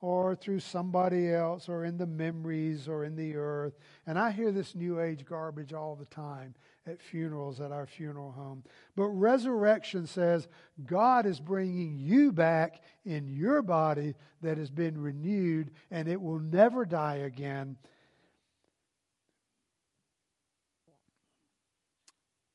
or 0.00 0.36
through 0.36 0.60
somebody 0.60 1.32
else 1.32 1.68
or 1.68 1.84
in 1.84 1.96
the 1.96 2.06
memories 2.06 2.86
or 2.86 3.04
in 3.04 3.16
the 3.16 3.34
earth. 3.34 3.78
And 4.06 4.18
I 4.18 4.30
hear 4.30 4.52
this 4.52 4.74
new 4.74 5.00
age 5.00 5.24
garbage 5.24 5.72
all 5.72 5.96
the 5.96 6.04
time 6.04 6.54
at 6.88 7.02
funerals 7.02 7.60
at 7.60 7.72
our 7.72 7.86
funeral 7.86 8.32
home. 8.32 8.64
But 8.96 9.08
resurrection 9.08 10.06
says 10.06 10.48
God 10.84 11.26
is 11.26 11.40
bringing 11.40 11.98
you 11.98 12.32
back 12.32 12.82
in 13.04 13.28
your 13.28 13.62
body 13.62 14.14
that 14.42 14.58
has 14.58 14.70
been 14.70 15.00
renewed 15.00 15.70
and 15.90 16.08
it 16.08 16.20
will 16.20 16.38
never 16.38 16.84
die 16.84 17.16
again. 17.16 17.76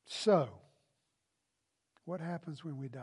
So, 0.05 0.49
what 2.05 2.21
happens 2.21 2.63
when 2.63 2.77
we 2.77 2.87
die? 2.87 3.01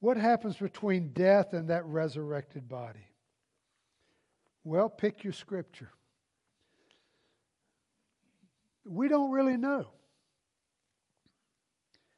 What 0.00 0.16
happens 0.16 0.56
between 0.56 1.12
death 1.12 1.52
and 1.52 1.68
that 1.70 1.84
resurrected 1.86 2.68
body? 2.68 3.06
Well, 4.64 4.88
pick 4.88 5.24
your 5.24 5.32
scripture 5.32 5.90
we 8.88 9.08
don't 9.08 9.30
really 9.30 9.56
know. 9.56 9.86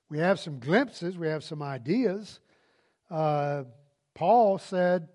We 0.08 0.18
have 0.18 0.40
some 0.40 0.58
glimpses, 0.58 1.16
we 1.16 1.28
have 1.28 1.44
some 1.44 1.62
ideas. 1.62 2.40
Uh, 3.10 3.64
Paul 4.14 4.58
said 4.58 5.08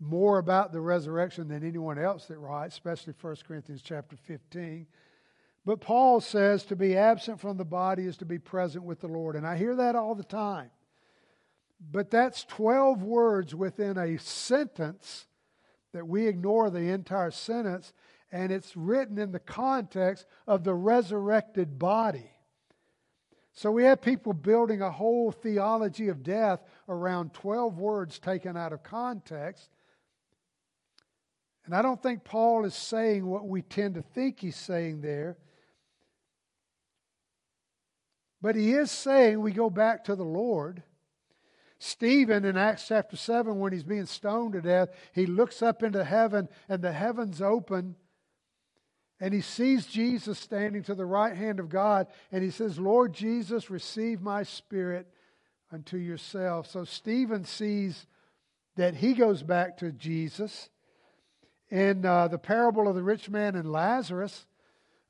more 0.00 0.38
about 0.38 0.72
the 0.72 0.80
resurrection 0.80 1.48
than 1.48 1.66
anyone 1.66 1.98
else 1.98 2.26
that 2.26 2.38
writes, 2.38 2.74
especially 2.74 3.14
1 3.20 3.36
Corinthians 3.46 3.82
chapter 3.82 4.16
15. 4.16 4.86
But 5.64 5.80
Paul 5.80 6.20
says 6.20 6.64
to 6.64 6.76
be 6.76 6.96
absent 6.96 7.40
from 7.40 7.56
the 7.56 7.64
body 7.64 8.06
is 8.06 8.16
to 8.18 8.24
be 8.24 8.38
present 8.38 8.84
with 8.84 9.00
the 9.00 9.08
Lord. 9.08 9.36
And 9.36 9.46
I 9.46 9.56
hear 9.56 9.76
that 9.76 9.94
all 9.94 10.14
the 10.14 10.24
time. 10.24 10.70
But 11.90 12.10
that's 12.10 12.44
12 12.44 13.02
words 13.02 13.54
within 13.54 13.96
a 13.96 14.18
sentence 14.18 15.26
that 15.92 16.06
we 16.06 16.26
ignore 16.26 16.70
the 16.70 16.90
entire 16.90 17.30
sentence 17.30 17.92
and 18.32 18.50
it's 18.50 18.74
written 18.74 19.18
in 19.18 19.30
the 19.30 19.38
context 19.38 20.26
of 20.46 20.64
the 20.64 20.74
resurrected 20.74 21.78
body. 21.78 22.30
So 23.52 23.70
we 23.70 23.84
have 23.84 24.00
people 24.00 24.32
building 24.32 24.80
a 24.80 24.90
whole 24.90 25.30
theology 25.30 26.08
of 26.08 26.22
death 26.22 26.60
around 26.88 27.34
12 27.34 27.78
words 27.78 28.18
taken 28.18 28.56
out 28.56 28.72
of 28.72 28.82
context. 28.82 29.68
And 31.66 31.74
I 31.74 31.82
don't 31.82 32.02
think 32.02 32.24
Paul 32.24 32.64
is 32.64 32.74
saying 32.74 33.26
what 33.26 33.46
we 33.46 33.60
tend 33.60 33.94
to 33.94 34.02
think 34.02 34.40
he's 34.40 34.56
saying 34.56 35.02
there. 35.02 35.36
But 38.40 38.56
he 38.56 38.72
is 38.72 38.90
saying 38.90 39.40
we 39.40 39.52
go 39.52 39.68
back 39.68 40.04
to 40.04 40.16
the 40.16 40.24
Lord. 40.24 40.82
Stephen 41.78 42.44
in 42.44 42.56
Acts 42.56 42.88
chapter 42.88 43.16
7, 43.16 43.58
when 43.58 43.72
he's 43.72 43.84
being 43.84 44.06
stoned 44.06 44.54
to 44.54 44.62
death, 44.62 44.88
he 45.14 45.26
looks 45.26 45.62
up 45.62 45.82
into 45.82 46.02
heaven 46.02 46.48
and 46.68 46.80
the 46.80 46.92
heavens 46.92 47.42
open 47.42 47.96
and 49.22 49.32
he 49.32 49.40
sees 49.40 49.86
Jesus 49.86 50.36
standing 50.36 50.82
to 50.82 50.96
the 50.96 51.06
right 51.06 51.36
hand 51.36 51.60
of 51.60 51.68
God, 51.68 52.08
and 52.32 52.42
he 52.42 52.50
says, 52.50 52.76
Lord 52.76 53.12
Jesus, 53.12 53.70
receive 53.70 54.20
my 54.20 54.42
spirit 54.42 55.06
unto 55.72 55.96
yourself. 55.96 56.68
So 56.68 56.82
Stephen 56.82 57.44
sees 57.44 58.08
that 58.74 58.96
he 58.96 59.14
goes 59.14 59.44
back 59.44 59.76
to 59.76 59.92
Jesus. 59.92 60.70
In 61.70 62.04
uh, 62.04 62.26
the 62.26 62.38
parable 62.38 62.88
of 62.88 62.96
the 62.96 63.02
rich 63.04 63.30
man 63.30 63.54
and 63.54 63.70
Lazarus, 63.70 64.44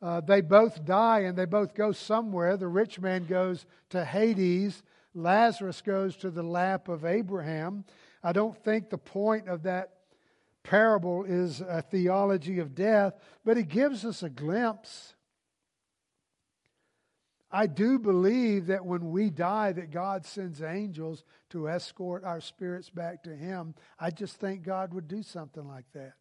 uh, 0.02 0.20
they 0.20 0.42
both 0.42 0.84
die 0.84 1.20
and 1.20 1.34
they 1.34 1.46
both 1.46 1.74
go 1.74 1.90
somewhere. 1.90 2.58
The 2.58 2.68
rich 2.68 3.00
man 3.00 3.24
goes 3.24 3.64
to 3.88 4.04
Hades, 4.04 4.82
Lazarus 5.14 5.80
goes 5.80 6.16
to 6.16 6.30
the 6.30 6.42
lap 6.42 6.90
of 6.90 7.06
Abraham. 7.06 7.86
I 8.22 8.32
don't 8.32 8.62
think 8.62 8.90
the 8.90 8.98
point 8.98 9.48
of 9.48 9.62
that 9.62 10.01
parable 10.62 11.24
is 11.24 11.60
a 11.60 11.82
theology 11.82 12.58
of 12.58 12.74
death, 12.74 13.14
but 13.44 13.58
it 13.58 13.68
gives 13.68 14.04
us 14.04 14.22
a 14.22 14.30
glimpse. 14.30 15.14
I 17.50 17.66
do 17.66 17.98
believe 17.98 18.66
that 18.66 18.86
when 18.86 19.10
we 19.10 19.28
die 19.28 19.72
that 19.72 19.90
God 19.90 20.24
sends 20.24 20.62
angels 20.62 21.24
to 21.50 21.68
escort 21.68 22.24
our 22.24 22.40
spirits 22.40 22.88
back 22.88 23.22
to 23.24 23.36
him. 23.36 23.74
I 24.00 24.10
just 24.10 24.36
think 24.36 24.62
God 24.62 24.94
would 24.94 25.06
do 25.06 25.22
something 25.22 25.68
like 25.68 25.84
that. 25.92 26.14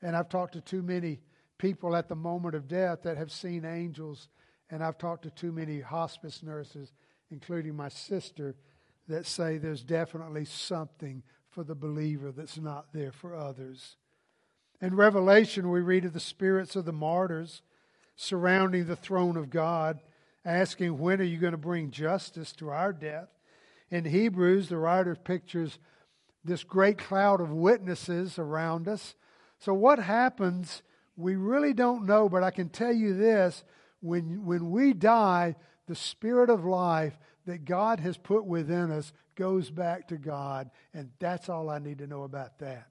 And 0.00 0.16
I've 0.16 0.30
talked 0.30 0.54
to 0.54 0.62
too 0.62 0.82
many 0.82 1.20
people 1.58 1.94
at 1.94 2.08
the 2.08 2.16
moment 2.16 2.54
of 2.54 2.66
death 2.68 3.02
that 3.02 3.18
have 3.18 3.32
seen 3.32 3.64
angels 3.64 4.28
and 4.70 4.82
I've 4.82 4.98
talked 4.98 5.24
to 5.24 5.30
too 5.30 5.52
many 5.52 5.80
hospice 5.80 6.42
nurses 6.42 6.92
including 7.30 7.74
my 7.74 7.88
sister 7.88 8.54
that 9.08 9.26
say 9.26 9.58
there's 9.58 9.82
definitely 9.82 10.44
something 10.44 11.22
for 11.58 11.64
the 11.64 11.74
believer 11.74 12.30
that's 12.30 12.56
not 12.56 12.92
there 12.92 13.10
for 13.10 13.34
others. 13.34 13.96
In 14.80 14.94
Revelation, 14.94 15.72
we 15.72 15.80
read 15.80 16.04
of 16.04 16.12
the 16.12 16.20
spirits 16.20 16.76
of 16.76 16.84
the 16.84 16.92
martyrs 16.92 17.62
surrounding 18.14 18.86
the 18.86 18.94
throne 18.94 19.36
of 19.36 19.50
God, 19.50 19.98
asking, 20.44 21.00
When 21.00 21.20
are 21.20 21.24
you 21.24 21.36
going 21.36 21.50
to 21.50 21.56
bring 21.56 21.90
justice 21.90 22.52
to 22.52 22.68
our 22.68 22.92
death? 22.92 23.26
In 23.90 24.04
Hebrews, 24.04 24.68
the 24.68 24.76
writer 24.76 25.16
pictures 25.16 25.80
this 26.44 26.62
great 26.62 26.96
cloud 26.96 27.40
of 27.40 27.50
witnesses 27.50 28.38
around 28.38 28.86
us. 28.86 29.16
So, 29.58 29.74
what 29.74 29.98
happens, 29.98 30.82
we 31.16 31.34
really 31.34 31.72
don't 31.72 32.06
know, 32.06 32.28
but 32.28 32.44
I 32.44 32.52
can 32.52 32.68
tell 32.68 32.92
you 32.92 33.14
this 33.14 33.64
when, 33.98 34.46
when 34.46 34.70
we 34.70 34.92
die, 34.92 35.56
the 35.88 35.96
spirit 35.96 36.50
of 36.50 36.64
life 36.64 37.18
that 37.48 37.64
God 37.64 37.98
has 38.00 38.18
put 38.18 38.44
within 38.44 38.90
us 38.90 39.10
goes 39.34 39.70
back 39.70 40.08
to 40.08 40.18
God, 40.18 40.70
and 40.92 41.10
that's 41.18 41.48
all 41.48 41.70
I 41.70 41.78
need 41.78 41.98
to 41.98 42.06
know 42.06 42.24
about 42.24 42.58
that. 42.58 42.88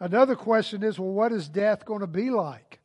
Another 0.00 0.34
question 0.34 0.82
is 0.82 0.98
well, 0.98 1.12
what 1.12 1.30
is 1.30 1.48
death 1.48 1.84
going 1.84 2.00
to 2.00 2.08
be 2.08 2.30
like? 2.30 2.80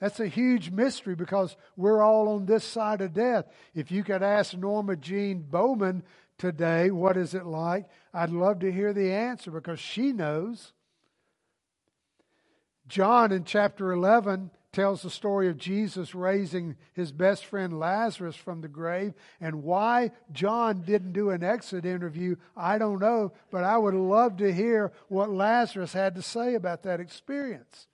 That's 0.00 0.18
a 0.18 0.26
huge 0.26 0.72
mystery 0.72 1.14
because 1.14 1.56
we're 1.76 2.02
all 2.02 2.28
on 2.28 2.46
this 2.46 2.64
side 2.64 3.00
of 3.00 3.14
death. 3.14 3.46
If 3.72 3.92
you 3.92 4.02
could 4.02 4.24
ask 4.24 4.56
Norma 4.56 4.96
Jean 4.96 5.42
Bowman 5.42 6.02
today, 6.36 6.90
what 6.90 7.16
is 7.16 7.34
it 7.34 7.46
like? 7.46 7.86
I'd 8.12 8.30
love 8.30 8.58
to 8.60 8.72
hear 8.72 8.92
the 8.92 9.12
answer 9.12 9.52
because 9.52 9.78
she 9.78 10.12
knows. 10.12 10.72
John 12.88 13.30
in 13.30 13.44
chapter 13.44 13.92
11 13.92 14.50
tells 14.72 15.02
the 15.02 15.10
story 15.10 15.48
of 15.48 15.56
Jesus 15.56 16.14
raising 16.14 16.76
his 16.92 17.10
best 17.10 17.46
friend 17.46 17.78
Lazarus 17.78 18.36
from 18.36 18.60
the 18.60 18.68
grave. 18.68 19.14
And 19.40 19.62
why 19.62 20.12
John 20.30 20.82
didn't 20.82 21.12
do 21.12 21.30
an 21.30 21.42
exit 21.42 21.86
interview, 21.86 22.36
I 22.56 22.78
don't 22.78 23.00
know, 23.00 23.32
but 23.50 23.64
I 23.64 23.78
would 23.78 23.94
love 23.94 24.36
to 24.38 24.52
hear 24.52 24.92
what 25.08 25.30
Lazarus 25.30 25.92
had 25.92 26.14
to 26.16 26.22
say 26.22 26.54
about 26.54 26.82
that 26.82 27.00
experience. 27.00 27.88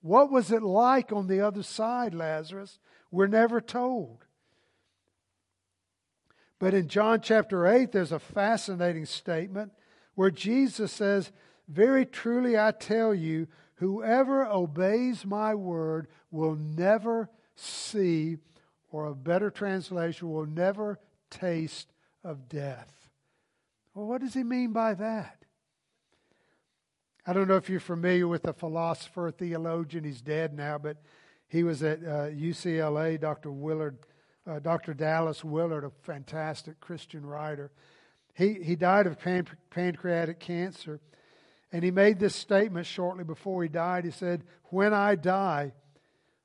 What 0.00 0.30
was 0.30 0.50
it 0.50 0.62
like 0.62 1.12
on 1.12 1.26
the 1.26 1.40
other 1.40 1.62
side, 1.62 2.14
Lazarus? 2.14 2.78
We're 3.10 3.28
never 3.28 3.60
told. 3.60 4.24
But 6.58 6.74
in 6.74 6.88
John 6.88 7.20
chapter 7.20 7.66
8, 7.66 7.92
there's 7.92 8.12
a 8.12 8.18
fascinating 8.18 9.04
statement 9.04 9.72
where 10.14 10.30
Jesus 10.30 10.90
says, 10.90 11.30
Very 11.68 12.06
truly 12.06 12.58
I 12.58 12.72
tell 12.72 13.14
you, 13.14 13.46
Whoever 13.76 14.46
obeys 14.46 15.24
my 15.24 15.54
word 15.54 16.08
will 16.30 16.56
never 16.56 17.28
see, 17.54 18.38
or 18.90 19.06
a 19.06 19.14
better 19.14 19.50
translation, 19.50 20.30
will 20.30 20.46
never 20.46 20.98
taste 21.30 21.92
of 22.24 22.48
death. 22.48 22.92
Well, 23.94 24.06
what 24.06 24.20
does 24.20 24.34
he 24.34 24.42
mean 24.42 24.72
by 24.72 24.94
that? 24.94 25.44
I 27.26 27.32
don't 27.32 27.48
know 27.48 27.56
if 27.56 27.68
you're 27.68 27.80
familiar 27.80 28.28
with 28.28 28.42
the 28.42 28.52
philosopher, 28.52 29.30
theologian. 29.30 30.04
He's 30.04 30.20
dead 30.20 30.54
now, 30.54 30.78
but 30.78 30.98
he 31.48 31.62
was 31.62 31.82
at 31.82 31.98
uh, 32.00 32.28
UCLA, 32.30 33.20
Dr. 33.20 33.50
Willard, 33.50 33.98
uh, 34.46 34.60
Dr. 34.60 34.94
Dallas 34.94 35.44
Willard, 35.44 35.84
a 35.84 35.90
fantastic 36.02 36.78
Christian 36.80 37.26
writer. 37.26 37.72
He, 38.34 38.54
he 38.62 38.76
died 38.76 39.06
of 39.06 39.18
pan, 39.18 39.46
pancreatic 39.70 40.38
cancer. 40.38 41.00
And 41.72 41.82
he 41.82 41.90
made 41.90 42.18
this 42.18 42.34
statement 42.34 42.86
shortly 42.86 43.24
before 43.24 43.62
he 43.62 43.68
died. 43.68 44.04
He 44.04 44.10
said, 44.10 44.44
When 44.64 44.94
I 44.94 45.14
die, 45.14 45.72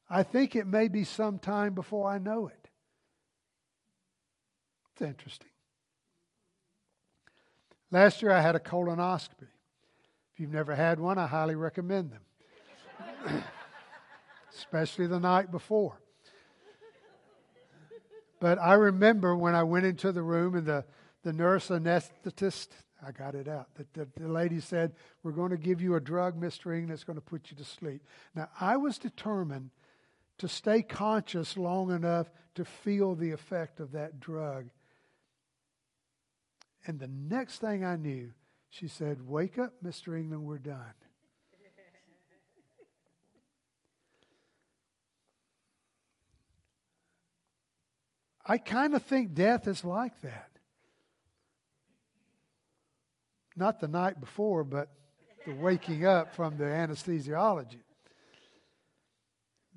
I 0.10 0.24
think 0.24 0.56
it 0.56 0.68
may 0.68 0.88
be 0.88 1.04
some 1.04 1.40
time 1.40 1.74
before 1.74 2.10
I 2.10 2.18
know 2.18 2.48
it. 2.48 2.70
It's 4.94 5.02
interesting. 5.02 5.48
Last 7.92 8.22
year 8.22 8.32
I 8.32 8.42
had 8.42 8.56
a 8.56 8.60
colonoscopy. 8.60 9.48
If 10.34 10.40
you've 10.40 10.52
never 10.52 10.76
had 10.76 11.00
one, 11.00 11.18
I 11.18 11.28
highly 11.28 11.56
recommend 11.56 12.12
them, 12.12 12.22
especially 14.56 15.08
the 15.08 15.20
night 15.20 15.52
before. 15.52 15.98
But 18.40 18.58
I 18.60 18.74
remember 18.74 19.36
when 19.36 19.56
I 19.56 19.64
went 19.64 19.86
into 19.86 20.12
the 20.12 20.24
room 20.24 20.56
and 20.56 20.66
the, 20.66 20.84
the 21.24 21.32
nurse 21.32 21.68
anesthetist, 21.68 22.70
I 23.06 23.12
got 23.12 23.36
it 23.36 23.48
out. 23.48 23.68
The, 23.76 23.86
the, 23.94 24.08
the 24.20 24.28
lady 24.28 24.60
said, 24.60 24.94
We're 25.24 25.32
going 25.32 25.52
to 25.52 25.58
give 25.58 25.82
you 25.82 25.96
a 25.96 26.00
drug, 26.00 26.40
Mr. 26.40 26.68
England, 26.68 26.92
that's 26.92 27.04
going 27.04 27.18
to 27.18 27.22
put 27.22 27.50
you 27.50 27.58
to 27.58 27.64
sleep. 27.64 28.04
Now, 28.36 28.50
I 28.60 28.78
was 28.78 28.98
determined 28.98 29.72
to 30.38 30.48
stay 30.48 30.84
conscious 30.84 31.58
long 31.58 31.92
enough 31.92 32.30
to 32.56 32.66
feel 32.66 33.16
the 33.16 33.32
effect 33.32 33.80
of 33.80 33.94
that 33.94 34.20
drug. 34.20 34.70
And 36.86 37.00
the 37.00 37.08
next 37.08 37.60
thing 37.60 37.86
I 37.86 37.96
knew, 37.96 38.34
she 38.70 38.88
said, 38.88 39.28
Wake 39.28 39.58
up, 39.58 39.74
Mr. 39.84 40.16
England, 40.18 40.44
we're 40.44 40.60
done. 40.60 40.78
I 48.46 48.60
kind 48.60 48.96
of 48.96 49.04
think 49.04 49.34
death 49.34 49.68
is 49.68 49.84
like 49.84 50.22
that. 50.22 50.51
Not 53.56 53.80
the 53.80 53.88
night 53.88 54.20
before, 54.20 54.64
but 54.64 54.90
the 55.46 55.54
waking 55.54 56.06
up 56.06 56.36
from 56.36 56.58
the 56.58 56.66
anesthesiology. 56.66 57.82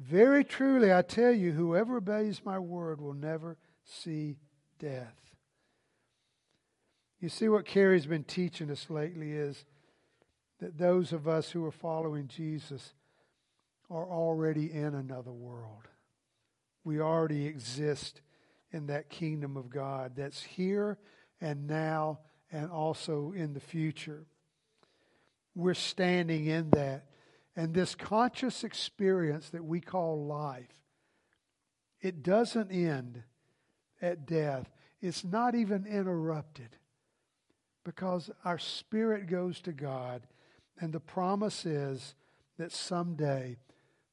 Very 0.00 0.44
truly, 0.44 0.92
I 0.92 1.02
tell 1.02 1.32
you, 1.32 1.52
whoever 1.52 1.98
obeys 1.98 2.42
my 2.44 2.58
word 2.58 3.00
will 3.00 3.14
never 3.14 3.56
see 3.84 4.36
death. 4.78 5.14
You 7.20 7.28
see, 7.28 7.48
what 7.48 7.64
Carrie's 7.64 8.06
been 8.06 8.24
teaching 8.24 8.70
us 8.70 8.90
lately 8.90 9.32
is 9.32 9.64
that 10.60 10.78
those 10.78 11.12
of 11.12 11.26
us 11.26 11.50
who 11.50 11.64
are 11.64 11.72
following 11.72 12.28
Jesus 12.28 12.92
are 13.90 14.06
already 14.06 14.72
in 14.72 14.94
another 14.94 15.32
world. 15.32 15.88
We 16.84 17.00
already 17.00 17.46
exist 17.46 18.20
in 18.72 18.88
that 18.88 19.08
kingdom 19.08 19.56
of 19.56 19.70
God 19.70 20.12
that's 20.16 20.42
here 20.42 20.98
and 21.40 21.66
now 21.66 22.18
and 22.54 22.70
also 22.70 23.32
in 23.36 23.52
the 23.52 23.60
future. 23.60 24.24
We're 25.56 25.74
standing 25.74 26.46
in 26.46 26.70
that. 26.70 27.06
And 27.56 27.74
this 27.74 27.96
conscious 27.96 28.62
experience 28.64 29.50
that 29.50 29.64
we 29.64 29.80
call 29.80 30.24
life, 30.24 30.72
it 32.00 32.22
doesn't 32.22 32.70
end 32.70 33.22
at 34.00 34.24
death. 34.24 34.70
It's 35.00 35.24
not 35.24 35.54
even 35.54 35.84
interrupted 35.84 36.68
because 37.84 38.30
our 38.44 38.58
spirit 38.58 39.26
goes 39.26 39.60
to 39.62 39.72
God, 39.72 40.22
and 40.80 40.92
the 40.92 41.00
promise 41.00 41.66
is 41.66 42.14
that 42.56 42.72
someday 42.72 43.56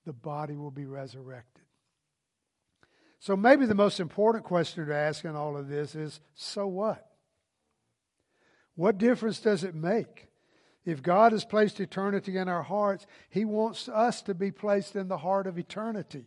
the 0.05 0.13
body 0.13 0.55
will 0.55 0.71
be 0.71 0.85
resurrected. 0.85 1.63
So 3.19 3.35
maybe 3.35 3.67
the 3.67 3.75
most 3.75 3.99
important 3.99 4.43
question 4.43 4.85
to 4.85 4.95
ask 4.95 5.25
in 5.25 5.35
all 5.35 5.55
of 5.55 5.67
this 5.67 5.93
is 5.93 6.19
so 6.33 6.65
what? 6.67 7.10
What 8.75 8.97
difference 8.97 9.39
does 9.39 9.63
it 9.63 9.75
make? 9.75 10.27
If 10.83 11.03
God 11.03 11.31
has 11.31 11.45
placed 11.45 11.79
eternity 11.79 12.37
in 12.37 12.47
our 12.47 12.63
hearts, 12.63 13.05
He 13.29 13.45
wants 13.45 13.87
us 13.87 14.21
to 14.23 14.33
be 14.33 14.51
placed 14.51 14.95
in 14.95 15.07
the 15.07 15.19
heart 15.19 15.45
of 15.45 15.59
eternity. 15.59 16.25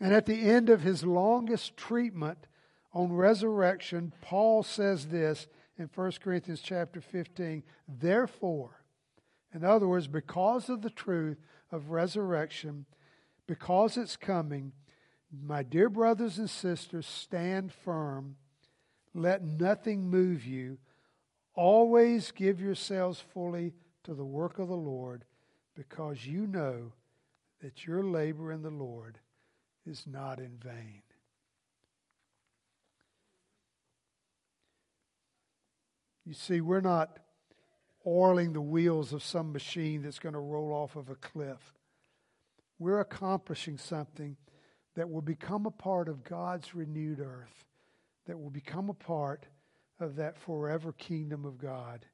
And 0.00 0.12
at 0.12 0.26
the 0.26 0.40
end 0.40 0.68
of 0.68 0.82
his 0.82 1.04
longest 1.04 1.76
treatment 1.76 2.46
on 2.92 3.12
resurrection, 3.12 4.12
Paul 4.20 4.62
says 4.62 5.08
this 5.08 5.46
in 5.76 5.90
1 5.92 6.12
Corinthians 6.22 6.60
chapter 6.60 7.00
15 7.00 7.62
Therefore, 7.88 8.82
in 9.52 9.64
other 9.64 9.88
words, 9.88 10.06
because 10.06 10.68
of 10.68 10.82
the 10.82 10.90
truth 10.90 11.38
of 11.72 11.90
resurrection, 11.90 12.86
because 13.46 13.96
it's 13.96 14.16
coming, 14.16 14.72
my 15.32 15.62
dear 15.62 15.88
brothers 15.88 16.38
and 16.38 16.48
sisters, 16.48 17.06
stand 17.06 17.72
firm. 17.72 18.36
Let 19.18 19.42
nothing 19.42 20.08
move 20.08 20.46
you. 20.46 20.78
Always 21.54 22.30
give 22.30 22.60
yourselves 22.60 23.22
fully 23.34 23.74
to 24.04 24.14
the 24.14 24.24
work 24.24 24.60
of 24.60 24.68
the 24.68 24.76
Lord, 24.76 25.24
because 25.74 26.24
you 26.24 26.46
know 26.46 26.92
that 27.60 27.84
your 27.84 28.04
labor 28.04 28.52
in 28.52 28.62
the 28.62 28.70
Lord 28.70 29.18
is 29.84 30.04
not 30.06 30.38
in 30.38 30.56
vain. 30.62 31.02
You 36.24 36.34
see, 36.34 36.60
we're 36.60 36.80
not 36.80 37.18
oiling 38.06 38.52
the 38.52 38.60
wheels 38.60 39.12
of 39.12 39.22
some 39.22 39.52
machine 39.52 40.02
that's 40.02 40.20
going 40.20 40.34
to 40.34 40.38
roll 40.38 40.72
off 40.72 40.94
of 40.94 41.08
a 41.08 41.16
cliff. 41.16 41.74
We're 42.78 43.00
accomplishing 43.00 43.78
something 43.78 44.36
that 44.94 45.10
will 45.10 45.22
become 45.22 45.66
a 45.66 45.70
part 45.70 46.08
of 46.08 46.22
God's 46.22 46.74
renewed 46.74 47.18
earth, 47.18 47.64
that 48.28 48.38
will 48.38 48.50
become 48.50 48.88
a 48.90 48.94
part 48.94 49.46
of 49.98 50.14
that 50.16 50.38
forever 50.38 50.92
kingdom 50.92 51.44
of 51.44 51.58
God. 51.58 52.06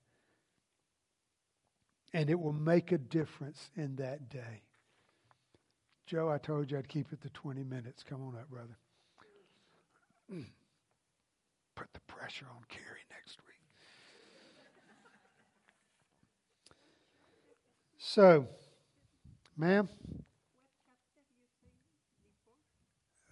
And 2.14 2.31
it 2.31 2.38
will 2.38 2.53
make 2.53 2.92
a 2.92 2.98
difference 2.98 3.70
in 3.77 3.96
that 3.96 4.31
day. 4.31 4.62
Joe, 6.07 6.31
I 6.31 6.38
told 6.38 6.70
you 6.70 6.79
I'd 6.79 6.88
keep 6.88 7.12
it 7.12 7.20
to 7.22 7.29
20 7.31 7.64
minutes. 7.64 8.03
Come 8.03 8.22
on 8.22 8.37
up, 8.37 8.48
brother. 8.48 8.79
Put 11.74 11.92
the 11.92 12.00
pressure 12.07 12.46
on 12.48 12.62
Carrie 12.68 13.05
next 13.11 13.38
week. 13.46 13.59
So, 17.98 18.46
ma'am, 19.57 19.88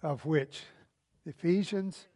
Of 0.01 0.25
which? 0.25 0.63
Ephesians? 1.25 2.07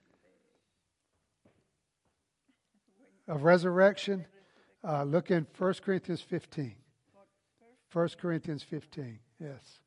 Of 3.27 3.43
resurrection? 3.43 4.25
Uh, 4.83 5.03
look 5.03 5.31
in 5.31 5.45
1 5.57 5.73
Corinthians 5.83 6.21
15. 6.21 6.75
1 7.91 8.09
Corinthians 8.19 8.63
15. 8.63 9.19
Yes. 9.39 9.79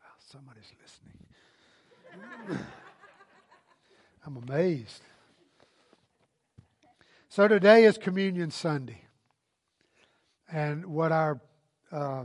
Well, 0.00 0.14
somebody's 0.18 0.72
listening. 0.80 2.58
I'm 4.26 4.36
amazed. 4.36 5.02
So 7.28 7.48
today 7.48 7.84
is 7.84 7.98
Communion 7.98 8.50
Sunday. 8.50 9.02
And 10.52 10.86
what 10.86 11.12
our 11.12 11.40
uh, 11.90 12.24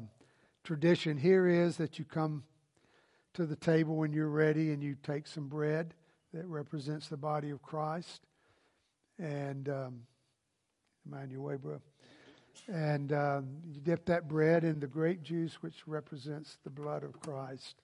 tradition 0.63 1.17
here 1.17 1.47
is 1.47 1.77
that 1.77 1.97
you 1.97 2.05
come 2.05 2.43
to 3.33 3.45
the 3.45 3.55
table 3.55 3.95
when 3.95 4.11
you're 4.11 4.27
ready 4.27 4.71
and 4.73 4.83
you 4.83 4.95
take 5.01 5.27
some 5.27 5.47
bread 5.47 5.93
that 6.33 6.45
represents 6.45 7.07
the 7.07 7.17
body 7.17 7.51
of 7.51 7.61
Christ. 7.61 8.26
And 9.19 9.69
um, 9.69 10.01
mind 11.09 11.31
your 11.31 11.41
way, 11.41 11.55
bro. 11.55 11.79
And 12.67 13.13
um, 13.13 13.47
you 13.71 13.79
dip 13.79 14.05
that 14.05 14.27
bread 14.27 14.63
in 14.63 14.79
the 14.79 14.87
grape 14.87 15.23
juice, 15.23 15.61
which 15.61 15.87
represents 15.87 16.57
the 16.63 16.69
blood 16.69 17.03
of 17.03 17.19
Christ. 17.19 17.75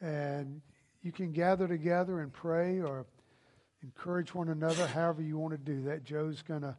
And 0.00 0.60
you 1.02 1.12
can 1.12 1.32
gather 1.32 1.68
together 1.68 2.20
and 2.20 2.32
pray 2.32 2.80
or 2.80 3.06
encourage 3.82 4.34
one 4.34 4.48
another, 4.48 4.86
however 4.86 5.22
you 5.22 5.38
want 5.38 5.52
to 5.52 5.58
do 5.58 5.82
that. 5.84 6.04
Joe's 6.04 6.42
going 6.42 6.62
to 6.62 6.76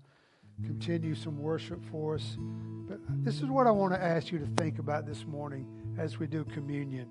continue 0.63 1.15
some 1.15 1.39
worship 1.39 1.83
for 1.91 2.15
us. 2.15 2.37
But 2.87 2.99
this 3.23 3.37
is 3.41 3.45
what 3.45 3.67
I 3.67 3.71
want 3.71 3.93
to 3.93 4.01
ask 4.01 4.31
you 4.31 4.39
to 4.39 4.47
think 4.57 4.79
about 4.79 5.05
this 5.05 5.25
morning 5.25 5.67
as 5.97 6.19
we 6.19 6.27
do 6.27 6.43
communion. 6.45 7.09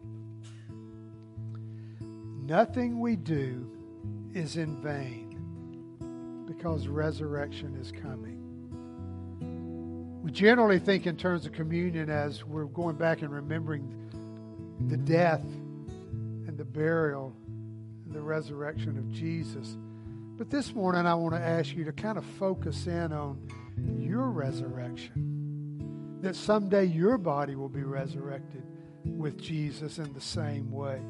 Nothing 2.45 3.01
we 3.01 3.17
do 3.17 3.71
is 4.35 4.57
in 4.57 4.81
vain 4.83 5.22
because 6.57 6.87
resurrection 6.87 7.75
is 7.81 7.91
coming. 8.03 8.39
We 10.23 10.31
generally 10.31 10.79
think 10.79 11.07
in 11.07 11.17
terms 11.17 11.47
of 11.47 11.53
communion 11.53 12.11
as 12.11 12.45
we're 12.45 12.67
going 12.67 12.97
back 12.97 13.23
and 13.23 13.31
remembering 13.31 13.89
the 14.89 14.99
death 14.99 15.45
and 16.47 16.59
the 16.59 16.65
burial 16.65 17.35
and 18.05 18.15
the 18.15 18.21
resurrection 18.21 18.99
of 18.99 19.11
Jesus. 19.11 19.79
But 20.37 20.51
this 20.51 20.75
morning, 20.75 21.07
I 21.07 21.15
want 21.15 21.35
to 21.35 21.41
ask 21.41 21.75
you 21.75 21.85
to 21.85 21.93
kind 21.93 22.19
of 22.19 22.25
focus 22.39 22.87
in 22.87 23.13
on 23.13 23.39
your 23.99 24.31
resurrection. 24.31 26.19
That 26.21 26.37
someday 26.37 26.85
your 26.85 27.17
body 27.17 27.57
will 27.57 27.71
be 27.71 27.83
resurrected 27.83 28.63
with 29.05 29.41
Jesus 29.41 29.99
in 29.99 30.13
the 30.13 30.21
same 30.21 30.71
way. 30.71 31.01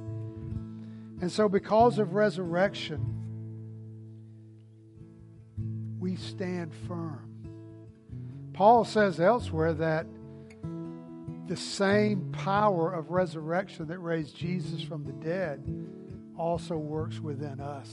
And 1.21 1.31
so, 1.31 1.49
because 1.49 1.99
of 1.99 2.15
resurrection, 2.15 3.22
we 6.03 6.17
stand 6.17 6.75
firm. 6.88 7.21
Paul 8.55 8.85
says 8.85 9.21
elsewhere 9.21 9.73
that 9.75 10.05
the 11.47 11.57
same 11.57 12.33
power 12.33 12.93
of 12.93 13.12
resurrection 13.12 13.87
that 13.87 14.01
raised 14.01 14.37
Jesus 14.37 14.83
from 14.83 15.05
the 15.05 15.12
dead 15.12 15.62
also 16.37 16.77
works 16.77 17.21
within 17.21 17.61
us. 17.61 17.88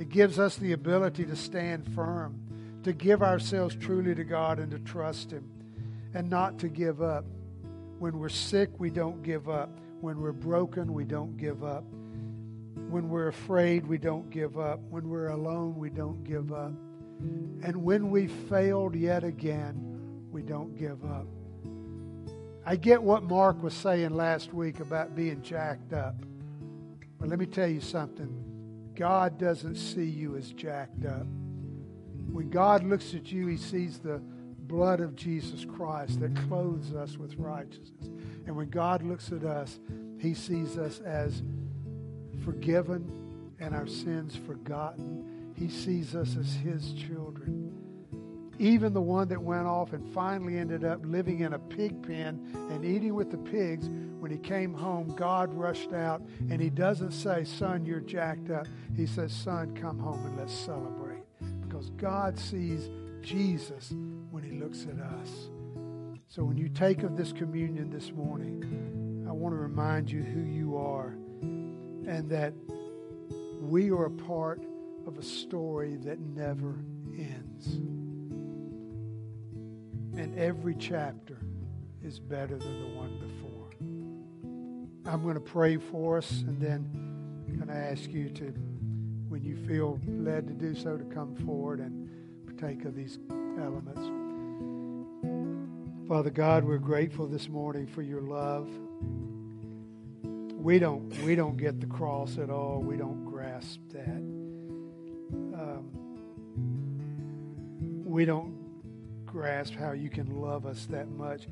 It 0.00 0.08
gives 0.08 0.38
us 0.38 0.56
the 0.56 0.72
ability 0.72 1.26
to 1.26 1.36
stand 1.36 1.86
firm, 1.94 2.40
to 2.82 2.94
give 2.94 3.22
ourselves 3.22 3.76
truly 3.76 4.14
to 4.14 4.24
God 4.24 4.58
and 4.58 4.70
to 4.70 4.78
trust 4.78 5.30
Him, 5.30 5.44
and 6.14 6.30
not 6.30 6.58
to 6.60 6.68
give 6.68 7.02
up. 7.02 7.26
When 7.98 8.18
we're 8.18 8.30
sick, 8.30 8.70
we 8.78 8.88
don't 8.88 9.22
give 9.22 9.50
up. 9.50 9.68
When 10.00 10.18
we're 10.18 10.32
broken, 10.32 10.94
we 10.94 11.04
don't 11.04 11.36
give 11.36 11.62
up. 11.62 11.84
When 12.88 13.10
we're 13.10 13.28
afraid, 13.28 13.86
we 13.86 13.98
don't 13.98 14.30
give 14.30 14.58
up. 14.58 14.80
When 14.88 15.10
we're 15.10 15.28
alone, 15.28 15.76
we 15.76 15.90
don't 15.90 16.24
give 16.24 16.54
up. 16.54 16.72
And 17.62 17.76
when 17.84 18.10
we 18.10 18.26
failed 18.26 18.94
yet 18.94 19.24
again, 19.24 20.26
we 20.30 20.42
don't 20.42 20.76
give 20.76 21.04
up. 21.04 21.26
I 22.64 22.76
get 22.76 23.02
what 23.02 23.24
Mark 23.24 23.62
was 23.62 23.74
saying 23.74 24.10
last 24.10 24.52
week 24.52 24.80
about 24.80 25.14
being 25.16 25.42
jacked 25.42 25.92
up. 25.92 26.16
But 27.18 27.28
let 27.28 27.38
me 27.38 27.46
tell 27.46 27.68
you 27.68 27.80
something 27.80 28.38
God 28.94 29.38
doesn't 29.38 29.76
see 29.76 30.04
you 30.04 30.36
as 30.36 30.52
jacked 30.52 31.04
up. 31.04 31.26
When 32.30 32.50
God 32.50 32.84
looks 32.84 33.14
at 33.14 33.32
you, 33.32 33.46
he 33.46 33.56
sees 33.56 33.98
the 33.98 34.20
blood 34.58 35.00
of 35.00 35.16
Jesus 35.16 35.64
Christ 35.64 36.20
that 36.20 36.34
clothes 36.48 36.94
us 36.94 37.16
with 37.16 37.36
righteousness. 37.36 38.10
And 38.46 38.56
when 38.56 38.70
God 38.70 39.02
looks 39.02 39.32
at 39.32 39.44
us, 39.44 39.80
he 40.18 40.34
sees 40.34 40.78
us 40.78 41.00
as 41.00 41.42
forgiven 42.44 43.54
and 43.60 43.74
our 43.74 43.86
sins 43.86 44.36
forgotten. 44.36 45.31
He 45.62 45.68
sees 45.68 46.16
us 46.16 46.36
as 46.36 46.54
his 46.54 46.92
children. 46.94 47.72
Even 48.58 48.92
the 48.92 49.00
one 49.00 49.28
that 49.28 49.40
went 49.40 49.64
off 49.64 49.92
and 49.92 50.12
finally 50.12 50.58
ended 50.58 50.82
up 50.82 50.98
living 51.04 51.42
in 51.42 51.52
a 51.52 51.58
pig 51.60 52.04
pen 52.04 52.50
and 52.72 52.84
eating 52.84 53.14
with 53.14 53.30
the 53.30 53.38
pigs, 53.38 53.88
when 54.18 54.32
he 54.32 54.38
came 54.38 54.74
home, 54.74 55.14
God 55.14 55.54
rushed 55.54 55.92
out 55.92 56.20
and 56.50 56.60
he 56.60 56.68
doesn't 56.68 57.12
say, 57.12 57.44
Son, 57.44 57.86
you're 57.86 58.00
jacked 58.00 58.50
up. 58.50 58.66
He 58.96 59.06
says, 59.06 59.32
Son, 59.32 59.72
come 59.76 60.00
home 60.00 60.26
and 60.26 60.36
let's 60.36 60.52
celebrate. 60.52 61.22
Because 61.60 61.90
God 61.90 62.36
sees 62.36 62.90
Jesus 63.20 63.92
when 64.32 64.42
he 64.42 64.58
looks 64.58 64.84
at 64.86 64.98
us. 64.98 65.30
So 66.26 66.42
when 66.42 66.58
you 66.58 66.68
take 66.68 67.04
of 67.04 67.16
this 67.16 67.32
communion 67.32 67.88
this 67.88 68.10
morning, 68.10 69.24
I 69.28 69.32
want 69.32 69.52
to 69.52 69.58
remind 69.60 70.10
you 70.10 70.22
who 70.22 70.40
you 70.40 70.76
are 70.76 71.14
and 71.40 72.28
that 72.30 72.52
we 73.60 73.92
are 73.92 74.06
a 74.06 74.10
part 74.10 74.60
of 75.06 75.18
a 75.18 75.22
story 75.22 75.96
that 75.96 76.20
never 76.20 76.76
ends. 77.16 77.66
And 80.16 80.38
every 80.38 80.74
chapter 80.74 81.38
is 82.02 82.18
better 82.18 82.58
than 82.58 82.80
the 82.80 82.96
one 82.96 83.18
before. 83.18 85.12
I'm 85.12 85.22
going 85.22 85.34
to 85.34 85.40
pray 85.40 85.78
for 85.78 86.18
us 86.18 86.42
and 86.42 86.60
then 86.60 86.88
I'm 87.48 87.56
going 87.56 87.68
to 87.68 87.74
ask 87.74 88.10
you 88.10 88.28
to, 88.30 88.54
when 89.28 89.42
you 89.42 89.56
feel 89.66 89.98
led 90.06 90.46
to 90.48 90.54
do 90.54 90.74
so, 90.74 90.96
to 90.96 91.04
come 91.04 91.34
forward 91.36 91.80
and 91.80 92.08
partake 92.46 92.84
of 92.84 92.94
these 92.94 93.18
elements. 93.58 94.00
Father 96.08 96.30
God, 96.30 96.64
we're 96.64 96.78
grateful 96.78 97.26
this 97.26 97.48
morning 97.48 97.86
for 97.86 98.02
your 98.02 98.20
love. 98.20 98.68
We 100.62 100.78
don't 100.78 101.08
we 101.24 101.34
don't 101.34 101.56
get 101.56 101.80
the 101.80 101.86
cross 101.86 102.38
at 102.38 102.50
all. 102.50 102.80
We 102.80 102.96
don't 102.96 103.24
grasp 103.24 103.80
that. 103.92 104.21
We 108.12 108.26
don't 108.26 109.24
grasp 109.24 109.72
how 109.74 109.92
you 109.92 110.10
can 110.10 110.26
love 110.38 110.66
us 110.66 110.84
that 110.90 111.08
much. 111.08 111.48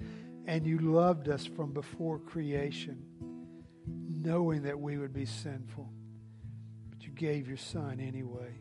And 0.46 0.66
you 0.66 0.78
loved 0.78 1.26
us 1.30 1.46
from 1.46 1.72
before 1.72 2.18
creation, 2.18 3.02
knowing 3.86 4.64
that 4.64 4.78
we 4.78 4.98
would 4.98 5.14
be 5.14 5.24
sinful. 5.24 5.88
But 6.90 7.06
you 7.06 7.12
gave 7.12 7.48
your 7.48 7.56
son 7.56 7.98
anyway. 7.98 8.60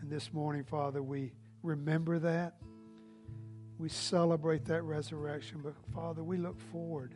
And 0.00 0.10
this 0.10 0.32
morning, 0.32 0.64
Father, 0.64 1.00
we 1.00 1.32
remember 1.62 2.18
that. 2.18 2.54
We 3.78 3.88
celebrate 3.88 4.64
that 4.64 4.82
resurrection. 4.82 5.60
But 5.62 5.74
Father, 5.94 6.24
we 6.24 6.38
look 6.38 6.60
forward 6.72 7.14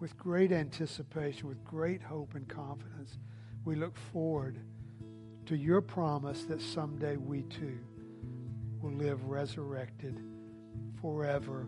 with 0.00 0.18
great 0.18 0.52
anticipation, 0.52 1.48
with 1.48 1.64
great 1.64 2.02
hope 2.02 2.34
and 2.34 2.46
confidence. 2.46 3.16
We 3.64 3.74
look 3.74 3.96
forward 4.12 4.58
to 5.46 5.56
your 5.56 5.80
promise 5.80 6.44
that 6.44 6.60
someday 6.60 7.16
we 7.16 7.44
too 7.44 7.78
will 8.82 8.92
live 8.92 9.24
resurrected 9.24 10.20
forever 11.00 11.66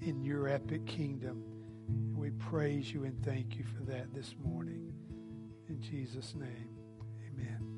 in 0.00 0.22
your 0.22 0.48
epic 0.48 0.86
kingdom. 0.86 1.42
We 2.16 2.30
praise 2.30 2.92
you 2.92 3.04
and 3.04 3.22
thank 3.24 3.56
you 3.56 3.64
for 3.64 3.84
that 3.90 4.14
this 4.14 4.34
morning. 4.42 4.92
In 5.68 5.80
Jesus' 5.80 6.34
name, 6.34 6.76
amen. 7.32 7.73